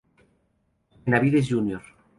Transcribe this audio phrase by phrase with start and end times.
[1.05, 1.83] Benavidez Jr.